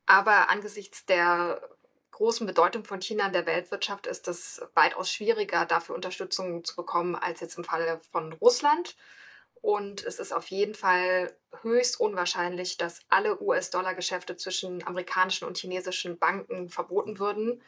Aber 0.06 0.48
angesichts 0.48 1.04
der 1.04 1.60
großen 2.16 2.46
Bedeutung 2.46 2.82
von 2.82 3.02
China 3.02 3.26
in 3.26 3.34
der 3.34 3.44
Weltwirtschaft 3.44 4.06
ist 4.06 4.26
es 4.26 4.62
weitaus 4.74 5.12
schwieriger, 5.12 5.66
dafür 5.66 5.94
Unterstützung 5.94 6.64
zu 6.64 6.74
bekommen, 6.74 7.14
als 7.14 7.40
jetzt 7.40 7.58
im 7.58 7.64
Falle 7.64 8.00
von 8.10 8.32
Russland. 8.32 8.96
Und 9.60 10.02
es 10.02 10.18
ist 10.18 10.32
auf 10.32 10.46
jeden 10.46 10.74
Fall 10.74 11.36
höchst 11.60 12.00
unwahrscheinlich, 12.00 12.78
dass 12.78 13.00
alle 13.10 13.38
US-Dollar-Geschäfte 13.42 14.34
zwischen 14.38 14.86
amerikanischen 14.86 15.46
und 15.46 15.58
chinesischen 15.58 16.18
Banken 16.18 16.70
verboten 16.70 17.18
würden, 17.18 17.60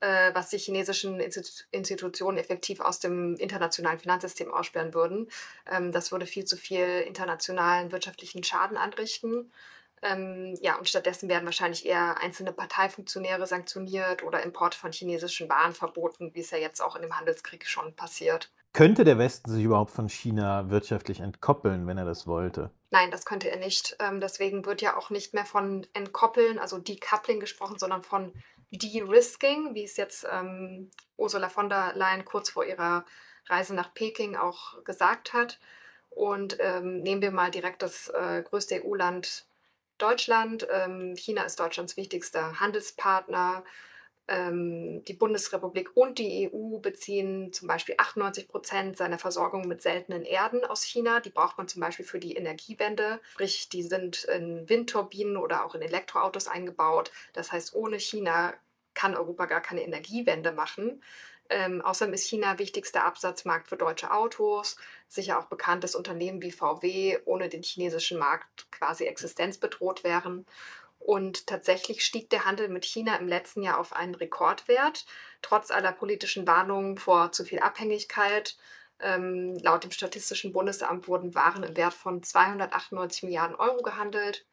äh, 0.00 0.32
was 0.32 0.48
die 0.48 0.58
chinesischen 0.58 1.20
Institutionen 1.20 2.38
effektiv 2.38 2.80
aus 2.80 2.98
dem 2.98 3.36
internationalen 3.36 3.98
Finanzsystem 3.98 4.50
aussperren 4.50 4.94
würden. 4.94 5.30
Ähm, 5.70 5.92
das 5.92 6.12
würde 6.12 6.24
viel 6.24 6.46
zu 6.46 6.56
viel 6.56 7.04
internationalen 7.06 7.92
wirtschaftlichen 7.92 8.42
Schaden 8.42 8.78
anrichten. 8.78 9.52
Ähm, 10.02 10.58
ja, 10.60 10.76
und 10.76 10.88
stattdessen 10.88 11.28
werden 11.28 11.44
wahrscheinlich 11.44 11.86
eher 11.86 12.20
einzelne 12.20 12.52
Parteifunktionäre 12.52 13.46
sanktioniert 13.46 14.24
oder 14.24 14.42
Import 14.42 14.74
von 14.74 14.92
chinesischen 14.92 15.48
Waren 15.48 15.74
verboten, 15.74 16.34
wie 16.34 16.40
es 16.40 16.50
ja 16.50 16.58
jetzt 16.58 16.80
auch 16.80 16.96
in 16.96 17.02
dem 17.02 17.16
Handelskrieg 17.16 17.66
schon 17.66 17.94
passiert. 17.94 18.50
Könnte 18.72 19.04
der 19.04 19.18
Westen 19.18 19.50
sich 19.50 19.64
überhaupt 19.64 19.92
von 19.92 20.08
China 20.08 20.70
wirtschaftlich 20.70 21.20
entkoppeln, 21.20 21.86
wenn 21.86 21.98
er 21.98 22.04
das 22.04 22.26
wollte? 22.26 22.70
Nein, 22.90 23.10
das 23.10 23.24
könnte 23.24 23.50
er 23.50 23.58
nicht. 23.58 23.96
Ähm, 24.00 24.20
deswegen 24.20 24.64
wird 24.64 24.82
ja 24.82 24.96
auch 24.96 25.10
nicht 25.10 25.34
mehr 25.34 25.44
von 25.44 25.86
Entkoppeln, 25.92 26.58
also 26.58 26.78
Decoupling 26.78 27.38
gesprochen, 27.38 27.78
sondern 27.78 28.02
von 28.02 28.32
De-Risking, 28.70 29.74
wie 29.74 29.84
es 29.84 29.96
jetzt 29.96 30.26
ähm, 30.30 30.90
Ursula 31.16 31.48
von 31.48 31.68
der 31.68 31.92
Leyen 31.94 32.24
kurz 32.24 32.50
vor 32.50 32.64
ihrer 32.64 33.04
Reise 33.46 33.74
nach 33.74 33.92
Peking 33.94 34.36
auch 34.36 34.82
gesagt 34.84 35.32
hat. 35.32 35.60
Und 36.08 36.56
ähm, 36.60 37.02
nehmen 37.02 37.22
wir 37.22 37.30
mal 37.30 37.50
direkt 37.50 37.82
das 37.82 38.08
äh, 38.08 38.42
größte 38.42 38.82
EU-Land 38.84 39.46
Deutschland. 40.02 40.66
Ähm, 40.70 41.16
China 41.16 41.44
ist 41.44 41.60
Deutschlands 41.60 41.96
wichtigster 41.96 42.58
Handelspartner. 42.58 43.64
Ähm, 44.28 45.04
die 45.04 45.14
Bundesrepublik 45.14 45.96
und 45.96 46.18
die 46.18 46.50
EU 46.52 46.78
beziehen 46.78 47.52
zum 47.52 47.68
Beispiel 47.68 47.96
98 47.98 48.48
Prozent 48.48 48.96
seiner 48.96 49.18
Versorgung 49.18 49.66
mit 49.66 49.82
seltenen 49.82 50.24
Erden 50.24 50.64
aus 50.64 50.82
China. 50.84 51.20
Die 51.20 51.30
braucht 51.30 51.58
man 51.58 51.68
zum 51.68 51.80
Beispiel 51.80 52.04
für 52.04 52.20
die 52.20 52.36
Energiewende. 52.36 53.20
Sprich, 53.32 53.68
die 53.68 53.82
sind 53.82 54.24
in 54.24 54.68
Windturbinen 54.68 55.36
oder 55.36 55.64
auch 55.64 55.74
in 55.74 55.82
Elektroautos 55.82 56.48
eingebaut. 56.48 57.10
Das 57.32 57.52
heißt, 57.52 57.74
ohne 57.74 57.98
China 57.98 58.54
kann 58.94 59.16
Europa 59.16 59.46
gar 59.46 59.60
keine 59.60 59.82
Energiewende 59.82 60.52
machen. 60.52 61.02
Ähm, 61.52 61.82
außerdem 61.82 62.14
ist 62.14 62.26
China 62.26 62.58
wichtigster 62.58 63.04
Absatzmarkt 63.04 63.68
für 63.68 63.76
deutsche 63.76 64.10
Autos, 64.10 64.76
sicher 65.06 65.38
auch 65.38 65.46
bekanntes 65.46 65.94
Unternehmen 65.94 66.40
wie 66.40 66.50
VW 66.50 67.18
ohne 67.26 67.50
den 67.50 67.62
chinesischen 67.62 68.18
Markt 68.18 68.70
quasi 68.72 69.04
existenzbedroht 69.04 70.02
wären. 70.02 70.46
Und 70.98 71.46
tatsächlich 71.46 72.06
stieg 72.06 72.30
der 72.30 72.46
Handel 72.46 72.68
mit 72.68 72.86
China 72.86 73.16
im 73.16 73.28
letzten 73.28 73.62
Jahr 73.62 73.78
auf 73.78 73.92
einen 73.92 74.14
Rekordwert, 74.14 75.04
trotz 75.42 75.70
aller 75.70 75.92
politischen 75.92 76.46
Warnungen 76.46 76.96
vor 76.96 77.32
zu 77.32 77.44
viel 77.44 77.58
Abhängigkeit. 77.58 78.56
Ähm, 79.00 79.58
laut 79.58 79.84
dem 79.84 79.90
Statistischen 79.90 80.52
Bundesamt 80.52 81.06
wurden 81.06 81.34
Waren 81.34 81.64
im 81.64 81.76
Wert 81.76 81.92
von 81.92 82.22
298 82.22 83.24
Milliarden 83.24 83.56
Euro 83.56 83.82
gehandelt. 83.82 84.46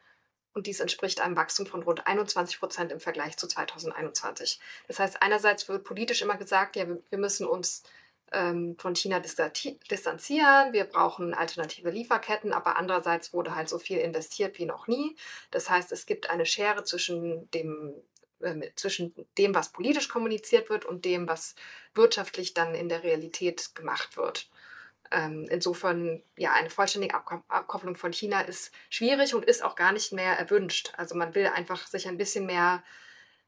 Und 0.54 0.68
dies 0.68 0.80
entspricht 0.80 1.22
einem 1.22 1.36
Wachstum 1.36 1.66
von 1.68 1.84
rund 1.84 2.08
21 2.08 2.60
Prozent 2.60 2.92
im 2.92 3.00
Vergleich 3.00 3.38
zu 3.38 3.48
2021. 3.48 4.60
Das 4.88 5.00
heißt, 5.00 5.22
einerseits 5.22 5.70
wird 5.70 5.84
politisch 5.84 6.22
immer 6.22 6.38
gesagt, 6.38 6.76
ja, 6.76 6.88
wir 6.88 7.18
müssen 7.18 7.46
uns 7.46 7.84
ähm, 8.32 8.76
von 8.78 8.96
China 8.96 9.20
distanzieren, 9.20 10.74
wir 10.74 10.86
brauchen 10.86 11.34
alternative 11.34 11.90
Lieferketten, 11.90 12.54
aber 12.54 12.78
andererseits 12.78 13.34
wurde 13.34 13.56
halt 13.56 13.70
so 13.70 13.80
viel 13.80 13.98
investiert 13.98 14.60
wie 14.60 14.66
noch 14.66 14.88
nie. 14.88 15.16
Das 15.52 15.70
heißt, 15.70 15.92
es 15.92 16.06
gibt 16.06 16.30
eine 16.30 16.46
Schere 16.46 16.84
zwischen 16.84 17.50
dem, 17.52 17.94
äh, 18.42 18.70
zwischen 18.76 19.14
dem, 19.38 19.56
was 19.56 19.72
politisch 19.72 20.10
kommuniziert 20.10 20.70
wird 20.70 20.86
und 20.86 21.06
dem, 21.06 21.28
was 21.28 21.56
wirtschaftlich 21.94 22.54
dann 22.54 22.76
in 22.76 22.90
der 22.90 23.04
Realität 23.04 23.76
gemacht 23.76 24.18
wird. 24.18 24.50
Ähm, 25.12 25.48
insofern, 25.50 26.22
ja, 26.38 26.54
eine 26.54 26.70
vollständige 26.70 27.16
Abkopplung 27.16 27.96
von 27.96 28.14
China 28.14 28.42
ist 28.42 28.72
schwierig 28.90 29.34
und 29.34 29.46
ist 29.46 29.64
auch 29.64 29.76
gar 29.76 29.92
nicht 29.92 30.14
mehr 30.14 30.38
erwünscht. 30.38 30.94
Also 30.98 31.16
man 31.16 31.34
will 31.36 31.48
einfach 31.48 31.88
sich 31.88 32.08
ein 32.08 32.18
bisschen 32.18 32.46
mehr 32.46 32.84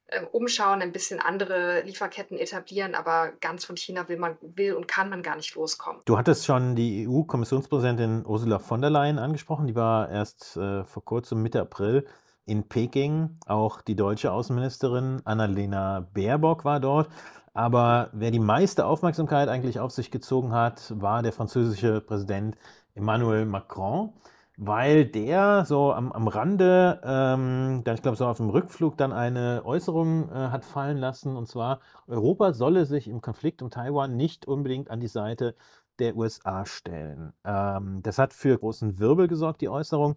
äh, 0.08 0.24
umschauen, 0.32 0.82
ein 0.82 0.92
bisschen 0.92 1.20
andere 1.20 1.82
Lieferketten 1.82 2.38
etablieren, 2.38 2.94
aber 2.94 3.32
ganz 3.40 3.64
von 3.64 3.76
China 3.76 4.08
will 4.08 4.18
man, 4.18 4.36
will 4.40 4.74
und 4.74 4.88
kann 4.88 5.08
man 5.08 5.22
gar 5.22 5.36
nicht 5.36 5.54
loskommen. 5.54 6.02
Du 6.04 6.18
hattest 6.18 6.44
schon 6.44 6.74
die 6.74 7.06
EU-Kommissionspräsidentin 7.08 8.26
Ursula 8.26 8.58
von 8.58 8.80
der 8.80 8.90
Leyen 8.90 9.18
angesprochen, 9.18 9.66
die 9.66 9.76
war 9.76 10.10
erst 10.10 10.56
äh, 10.56 10.84
vor 10.84 11.04
kurzem 11.04 11.42
Mitte 11.42 11.60
April 11.60 12.06
in 12.44 12.68
Peking. 12.68 13.38
Auch 13.46 13.80
die 13.80 13.96
deutsche 13.96 14.32
Außenministerin 14.32 15.22
Annalena 15.24 16.06
Baerbock 16.12 16.64
war 16.64 16.80
dort. 16.80 17.08
Aber 17.54 18.08
wer 18.12 18.30
die 18.30 18.38
meiste 18.38 18.86
Aufmerksamkeit 18.86 19.48
eigentlich 19.48 19.78
auf 19.78 19.92
sich 19.92 20.10
gezogen 20.10 20.52
hat, 20.52 20.92
war 20.98 21.22
der 21.22 21.32
französische 21.32 22.00
Präsident 22.00 22.56
Emmanuel 22.94 23.44
Macron, 23.44 24.12
weil 24.56 25.04
der 25.06 25.64
so 25.66 25.92
am, 25.92 26.12
am 26.12 26.28
Rande, 26.28 27.00
ähm, 27.04 27.82
dann, 27.84 27.94
ich 27.94 28.02
glaube, 28.02 28.16
so 28.16 28.26
auf 28.26 28.38
dem 28.38 28.50
Rückflug 28.50 28.96
dann 28.96 29.12
eine 29.12 29.62
Äußerung 29.64 30.30
äh, 30.30 30.34
hat 30.34 30.64
fallen 30.64 30.96
lassen, 30.98 31.36
und 31.36 31.46
zwar, 31.46 31.80
Europa 32.06 32.52
solle 32.52 32.86
sich 32.86 33.08
im 33.08 33.20
Konflikt 33.20 33.62
um 33.62 33.70
Taiwan 33.70 34.16
nicht 34.16 34.46
unbedingt 34.46 34.90
an 34.90 35.00
die 35.00 35.08
Seite 35.08 35.54
der 35.98 36.16
USA 36.16 36.64
stellen. 36.64 37.32
Ähm, 37.44 38.00
das 38.02 38.18
hat 38.18 38.32
für 38.32 38.58
großen 38.58 38.98
Wirbel 38.98 39.28
gesorgt, 39.28 39.60
die 39.60 39.68
Äußerung. 39.68 40.14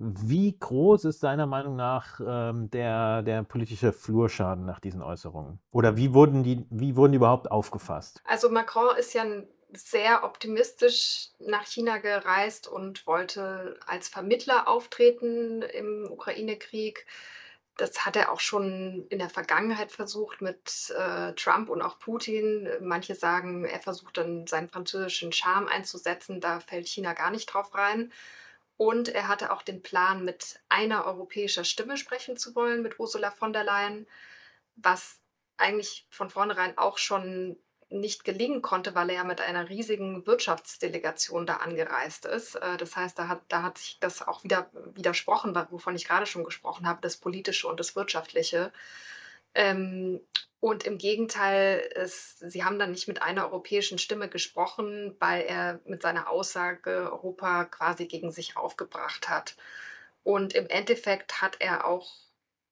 Wie 0.00 0.56
groß 0.56 1.06
ist 1.06 1.24
deiner 1.24 1.46
Meinung 1.46 1.74
nach 1.74 2.20
ähm, 2.24 2.70
der, 2.70 3.22
der 3.22 3.42
politische 3.42 3.92
Flurschaden 3.92 4.64
nach 4.64 4.78
diesen 4.78 5.02
Äußerungen? 5.02 5.58
Oder 5.72 5.96
wie 5.96 6.14
wurden, 6.14 6.44
die, 6.44 6.64
wie 6.70 6.94
wurden 6.94 7.12
die 7.12 7.16
überhaupt 7.16 7.50
aufgefasst? 7.50 8.22
Also 8.24 8.48
Macron 8.48 8.96
ist 8.96 9.12
ja 9.12 9.24
sehr 9.72 10.22
optimistisch 10.22 11.30
nach 11.40 11.66
China 11.66 11.98
gereist 11.98 12.68
und 12.68 13.08
wollte 13.08 13.78
als 13.86 14.08
Vermittler 14.08 14.68
auftreten 14.68 15.62
im 15.62 16.06
Ukraine-Krieg. 16.08 17.04
Das 17.76 18.06
hat 18.06 18.14
er 18.14 18.30
auch 18.30 18.40
schon 18.40 19.04
in 19.08 19.18
der 19.18 19.30
Vergangenheit 19.30 19.90
versucht 19.90 20.40
mit 20.40 20.94
äh, 20.96 21.32
Trump 21.32 21.68
und 21.70 21.82
auch 21.82 21.98
Putin. 21.98 22.68
Manche 22.80 23.16
sagen, 23.16 23.64
er 23.64 23.80
versucht 23.80 24.16
dann 24.16 24.46
seinen 24.46 24.68
französischen 24.68 25.32
Charme 25.32 25.66
einzusetzen. 25.66 26.40
Da 26.40 26.60
fällt 26.60 26.86
China 26.86 27.14
gar 27.14 27.32
nicht 27.32 27.46
drauf 27.46 27.74
rein. 27.74 28.12
Und 28.78 29.08
er 29.08 29.28
hatte 29.28 29.52
auch 29.52 29.62
den 29.62 29.82
Plan, 29.82 30.24
mit 30.24 30.60
einer 30.68 31.04
europäischer 31.04 31.64
Stimme 31.64 31.96
sprechen 31.96 32.36
zu 32.36 32.54
wollen, 32.54 32.80
mit 32.80 32.98
Ursula 32.98 33.32
von 33.32 33.52
der 33.52 33.64
Leyen, 33.64 34.06
was 34.76 35.20
eigentlich 35.56 36.06
von 36.10 36.30
vornherein 36.30 36.78
auch 36.78 36.96
schon 36.96 37.58
nicht 37.90 38.24
gelingen 38.24 38.62
konnte, 38.62 38.94
weil 38.94 39.10
er 39.10 39.16
ja 39.16 39.24
mit 39.24 39.40
einer 39.40 39.68
riesigen 39.68 40.26
Wirtschaftsdelegation 40.26 41.44
da 41.44 41.56
angereist 41.56 42.24
ist. 42.24 42.54
Äh, 42.54 42.76
das 42.76 42.94
heißt, 42.94 43.18
da 43.18 43.28
hat, 43.28 43.42
da 43.48 43.62
hat 43.62 43.78
sich 43.78 43.98
das 43.98 44.26
auch 44.26 44.44
wieder 44.44 44.70
widersprochen, 44.94 45.54
wovon 45.70 45.96
ich 45.96 46.06
gerade 46.06 46.26
schon 46.26 46.44
gesprochen 46.44 46.86
habe, 46.86 47.00
das 47.02 47.16
Politische 47.16 47.66
und 47.66 47.80
das 47.80 47.96
Wirtschaftliche. 47.96 48.72
Ähm, 49.58 50.20
und 50.60 50.84
im 50.84 50.98
Gegenteil, 50.98 51.90
es, 51.94 52.38
sie 52.38 52.64
haben 52.64 52.78
dann 52.78 52.92
nicht 52.92 53.08
mit 53.08 53.22
einer 53.22 53.44
europäischen 53.46 53.98
Stimme 53.98 54.28
gesprochen, 54.28 55.16
weil 55.18 55.42
er 55.42 55.80
mit 55.84 56.02
seiner 56.02 56.30
Aussage 56.30 57.10
Europa 57.10 57.64
quasi 57.64 58.06
gegen 58.06 58.30
sich 58.30 58.56
aufgebracht 58.56 59.28
hat. 59.28 59.56
Und 60.22 60.54
im 60.54 60.68
Endeffekt 60.68 61.42
hat 61.42 61.56
er 61.60 61.86
auch 61.86 62.12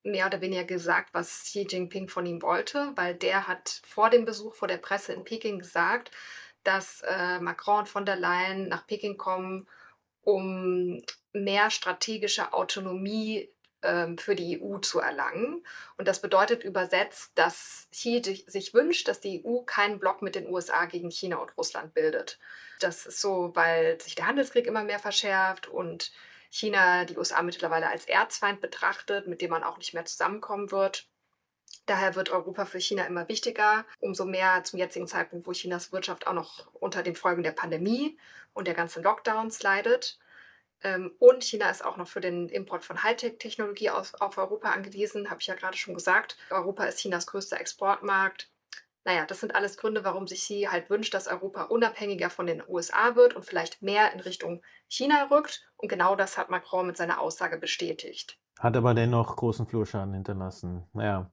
mehr 0.04 0.26
oder 0.26 0.40
weniger 0.40 0.64
gesagt, 0.64 1.10
was 1.12 1.44
Xi 1.44 1.66
Jinping 1.68 2.08
von 2.08 2.24
ihm 2.24 2.40
wollte, 2.42 2.92
weil 2.94 3.14
der 3.16 3.48
hat 3.48 3.80
vor 3.84 4.10
dem 4.10 4.24
Besuch 4.24 4.54
vor 4.54 4.68
der 4.68 4.78
Presse 4.78 5.12
in 5.12 5.24
Peking 5.24 5.58
gesagt, 5.58 6.12
dass 6.62 7.02
äh, 7.02 7.40
Macron 7.40 7.80
und 7.80 7.88
von 7.88 8.06
der 8.06 8.16
Leyen 8.16 8.68
nach 8.68 8.86
Peking 8.86 9.16
kommen, 9.16 9.68
um 10.22 11.02
mehr 11.32 11.70
strategische 11.70 12.52
Autonomie 12.52 13.48
für 14.18 14.34
die 14.34 14.62
EU 14.62 14.78
zu 14.78 15.00
erlangen. 15.00 15.64
Und 15.96 16.08
das 16.08 16.20
bedeutet 16.20 16.64
übersetzt, 16.64 17.32
dass 17.34 17.88
Xi 17.92 18.44
sich 18.46 18.74
wünscht, 18.74 19.08
dass 19.08 19.20
die 19.20 19.44
EU 19.44 19.60
keinen 19.62 19.98
Block 19.98 20.22
mit 20.22 20.34
den 20.34 20.48
USA 20.48 20.86
gegen 20.86 21.10
China 21.10 21.36
und 21.36 21.56
Russland 21.56 21.94
bildet. 21.94 22.38
Das 22.80 23.06
ist 23.06 23.20
so, 23.20 23.52
weil 23.54 24.00
sich 24.00 24.14
der 24.14 24.26
Handelskrieg 24.26 24.66
immer 24.66 24.84
mehr 24.84 24.98
verschärft 24.98 25.68
und 25.68 26.12
China 26.50 27.04
die 27.04 27.16
USA 27.16 27.42
mittlerweile 27.42 27.88
als 27.88 28.06
Erzfeind 28.06 28.60
betrachtet, 28.60 29.26
mit 29.26 29.40
dem 29.40 29.50
man 29.50 29.64
auch 29.64 29.78
nicht 29.78 29.94
mehr 29.94 30.04
zusammenkommen 30.04 30.70
wird. 30.70 31.08
Daher 31.86 32.16
wird 32.16 32.30
Europa 32.30 32.64
für 32.64 32.80
China 32.80 33.04
immer 33.04 33.28
wichtiger, 33.28 33.84
umso 34.00 34.24
mehr 34.24 34.64
zum 34.64 34.78
jetzigen 34.78 35.06
Zeitpunkt, 35.06 35.46
wo 35.46 35.52
Chinas 35.52 35.92
Wirtschaft 35.92 36.26
auch 36.26 36.32
noch 36.32 36.66
unter 36.74 37.02
den 37.02 37.14
Folgen 37.14 37.44
der 37.44 37.52
Pandemie 37.52 38.18
und 38.54 38.66
der 38.66 38.74
ganzen 38.74 39.04
Lockdowns 39.04 39.62
leidet. 39.62 40.18
Ähm, 40.82 41.12
und 41.18 41.42
China 41.44 41.70
ist 41.70 41.84
auch 41.84 41.96
noch 41.96 42.08
für 42.08 42.20
den 42.20 42.48
Import 42.48 42.84
von 42.84 43.02
Hightech-Technologie 43.02 43.90
auf, 43.90 44.12
Europa 44.20 44.70
angewiesen, 44.70 45.30
habe 45.30 45.40
ich 45.40 45.46
ja 45.46 45.54
gerade 45.54 45.76
schon 45.76 45.94
gesagt. 45.94 46.36
Europa 46.50 46.84
ist 46.84 46.98
Chinas 46.98 47.26
größter 47.26 47.60
Exportmarkt. 47.60 48.50
Naja, 49.04 49.24
das 49.24 49.38
sind 49.40 49.54
alles 49.54 49.76
Gründe, 49.76 50.04
warum 50.04 50.26
sich 50.26 50.40
Xi 50.40 50.66
halt 50.68 50.90
wünscht, 50.90 51.14
dass 51.14 51.28
Europa 51.28 51.62
unabhängiger 51.64 52.28
von 52.28 52.46
den 52.46 52.62
USA 52.66 53.14
wird 53.14 53.34
und 53.34 53.44
vielleicht 53.44 53.80
mehr 53.80 54.12
in 54.12 54.18
Richtung 54.18 54.62
China 54.88 55.28
rückt. 55.30 55.70
Und 55.76 55.88
genau 55.88 56.16
das 56.16 56.36
hat 56.36 56.50
Macron 56.50 56.88
mit 56.88 56.96
seiner 56.96 57.20
Aussage 57.20 57.56
bestätigt. 57.56 58.40
Hat 58.58 58.76
aber 58.76 58.94
dennoch 58.94 59.36
großen 59.36 59.66
Flurschaden 59.66 60.12
hinterlassen. 60.12 60.88
Naja, 60.92 61.30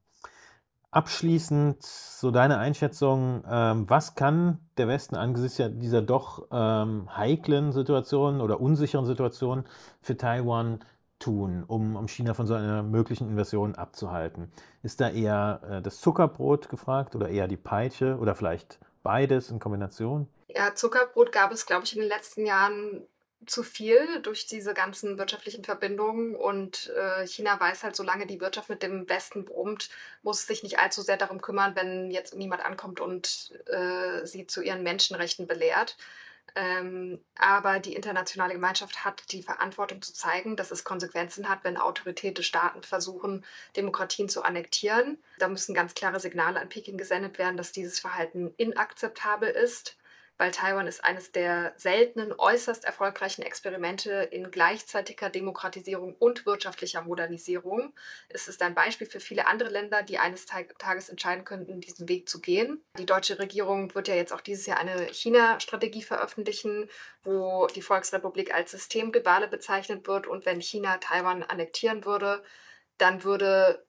Abschließend 0.93 1.81
so 1.81 2.29
deine 2.29 2.59
Einschätzung, 2.59 3.43
ähm, 3.49 3.89
was 3.89 4.13
kann 4.13 4.59
der 4.77 4.87
Westen 4.87 5.15
angesichts 5.15 5.59
dieser 5.79 6.03
doch 6.03 6.45
ähm, 6.51 7.09
heiklen 7.17 7.71
Situation 7.71 8.41
oder 8.41 8.61
unsicheren 8.61 9.07
Situation 9.07 9.65
für 10.03 10.15
Taiwan 10.17 10.85
tun, 11.17 11.63
um, 11.65 11.95
um 11.95 12.07
China 12.07 12.35
von 12.35 12.45
so 12.45 12.53
einer 12.53 12.83
möglichen 12.83 13.27
Invasion 13.27 13.73
abzuhalten? 13.73 14.51
Ist 14.83 15.01
da 15.01 15.09
eher 15.09 15.61
äh, 15.67 15.81
das 15.81 15.99
Zuckerbrot 15.99 16.69
gefragt 16.69 17.15
oder 17.15 17.27
eher 17.27 17.47
die 17.47 17.57
Peitsche 17.57 18.17
oder 18.19 18.35
vielleicht 18.35 18.77
beides 19.01 19.49
in 19.49 19.57
Kombination? 19.57 20.27
Ja, 20.47 20.75
Zuckerbrot 20.75 21.31
gab 21.31 21.51
es, 21.51 21.65
glaube 21.65 21.85
ich, 21.85 21.95
in 21.95 22.01
den 22.01 22.09
letzten 22.09 22.45
Jahren 22.45 23.07
zu 23.45 23.63
viel 23.63 24.21
durch 24.21 24.45
diese 24.47 24.73
ganzen 24.73 25.17
wirtschaftlichen 25.17 25.63
Verbindungen. 25.63 26.35
Und 26.35 26.91
äh, 26.95 27.25
China 27.27 27.59
weiß 27.59 27.83
halt, 27.83 27.95
solange 27.95 28.27
die 28.27 28.41
Wirtschaft 28.41 28.69
mit 28.69 28.83
dem 28.83 29.07
Westen 29.09 29.45
brummt, 29.45 29.89
muss 30.21 30.41
es 30.41 30.47
sich 30.47 30.63
nicht 30.63 30.79
allzu 30.79 31.01
sehr 31.01 31.17
darum 31.17 31.41
kümmern, 31.41 31.75
wenn 31.75 32.11
jetzt 32.11 32.35
niemand 32.35 32.65
ankommt 32.65 32.99
und 32.99 33.53
äh, 33.67 34.25
sie 34.25 34.47
zu 34.47 34.61
ihren 34.61 34.83
Menschenrechten 34.83 35.47
belehrt. 35.47 35.97
Ähm, 36.55 37.19
aber 37.35 37.79
die 37.79 37.95
internationale 37.95 38.53
Gemeinschaft 38.53 39.03
hat 39.03 39.31
die 39.31 39.41
Verantwortung 39.41 40.01
zu 40.01 40.13
zeigen, 40.13 40.55
dass 40.55 40.69
es 40.69 40.83
Konsequenzen 40.83 41.49
hat, 41.49 41.63
wenn 41.63 41.77
autoritäre 41.77 42.43
Staaten 42.43 42.83
versuchen, 42.83 43.43
Demokratien 43.75 44.29
zu 44.29 44.43
annektieren. 44.43 45.17
Da 45.39 45.47
müssen 45.47 45.73
ganz 45.73 45.95
klare 45.95 46.19
Signale 46.19 46.59
an 46.59 46.69
Peking 46.69 46.97
gesendet 46.97 47.39
werden, 47.39 47.57
dass 47.57 47.71
dieses 47.71 47.99
Verhalten 47.99 48.53
inakzeptabel 48.57 49.49
ist 49.49 49.97
weil 50.37 50.51
Taiwan 50.51 50.87
ist 50.87 51.03
eines 51.03 51.31
der 51.31 51.73
seltenen, 51.77 52.33
äußerst 52.37 52.85
erfolgreichen 52.85 53.43
Experimente 53.43 54.11
in 54.31 54.49
gleichzeitiger 54.51 55.29
Demokratisierung 55.29 56.15
und 56.15 56.45
wirtschaftlicher 56.45 57.01
Modernisierung. 57.03 57.93
Es 58.29 58.47
ist 58.47 58.61
ein 58.61 58.73
Beispiel 58.73 59.07
für 59.07 59.19
viele 59.19 59.47
andere 59.47 59.69
Länder, 59.69 60.03
die 60.03 60.17
eines 60.17 60.45
Tages 60.45 61.09
entscheiden 61.09 61.45
könnten, 61.45 61.81
diesen 61.81 62.09
Weg 62.09 62.27
zu 62.27 62.41
gehen. 62.41 62.83
Die 62.97 63.05
deutsche 63.05 63.37
Regierung 63.39 63.93
wird 63.93 64.07
ja 64.07 64.15
jetzt 64.15 64.33
auch 64.33 64.41
dieses 64.41 64.65
Jahr 64.65 64.79
eine 64.79 65.07
China-Strategie 65.13 66.03
veröffentlichen, 66.03 66.89
wo 67.23 67.67
die 67.67 67.81
Volksrepublik 67.81 68.53
als 68.53 68.71
Systemrivale 68.71 69.47
bezeichnet 69.47 70.07
wird. 70.07 70.27
Und 70.27 70.45
wenn 70.45 70.61
China 70.61 70.97
Taiwan 70.97 71.43
annektieren 71.43 72.05
würde, 72.05 72.43
dann 72.97 73.23
würde 73.23 73.85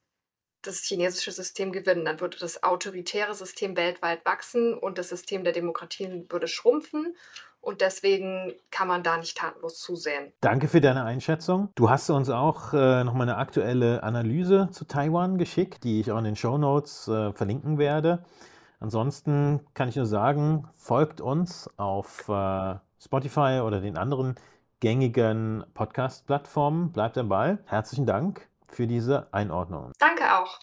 das 0.67 0.83
chinesische 0.85 1.33
System 1.33 1.73
gewinnen. 1.73 2.05
Dann 2.05 2.21
würde 2.21 2.39
das 2.39 2.63
autoritäre 2.63 3.35
System 3.35 3.77
weltweit 3.77 4.25
wachsen 4.25 4.75
und 4.75 4.99
das 4.99 5.09
System 5.09 5.45
der 5.45 5.53
Demokratien 5.53 6.27
würde 6.31 6.49
schrumpfen. 6.49 7.15
Und 7.61 7.81
deswegen 7.81 8.53
kann 8.71 8.89
man 8.89 9.03
da 9.03 9.17
nicht 9.17 9.39
tatenlos 9.39 9.79
zusehen. 9.79 10.33
Danke 10.43 10.69
für 10.69 10.83
deine 10.83 11.05
Einschätzung. 11.05 11.71
Du 11.75 11.89
hast 11.89 12.11
uns 12.11 12.29
auch 12.29 12.75
äh, 12.75 13.05
nochmal 13.05 13.29
eine 13.29 13.39
aktuelle 13.39 14.03
Analyse 14.03 14.69
zu 14.71 14.85
Taiwan 14.85 15.39
geschickt, 15.39 15.83
die 15.83 16.01
ich 16.01 16.13
auch 16.13 16.19
in 16.19 16.25
den 16.25 16.37
Show 16.37 16.59
Notes 16.59 17.09
äh, 17.09 17.33
verlinken 17.33 17.79
werde. 17.79 18.23
Ansonsten 18.81 19.61
kann 19.73 19.89
ich 19.89 19.97
nur 19.97 20.05
sagen, 20.05 20.69
folgt 20.75 21.23
uns 21.23 21.71
auf 21.79 22.29
äh, 22.29 22.75
Spotify 23.03 23.63
oder 23.65 23.81
den 23.81 23.97
anderen 23.97 24.35
gängigen 24.81 25.65
Podcast-Plattformen. 25.73 26.93
Bleibt 26.93 27.17
dabei. 27.17 27.57
Herzlichen 27.65 28.05
Dank 28.05 28.47
für 28.69 28.87
diese 28.87 29.33
Einordnung. 29.33 29.93
Danke 29.99 30.25
auch. 30.37 30.59